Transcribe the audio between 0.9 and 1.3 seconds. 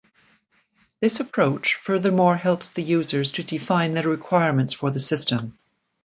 This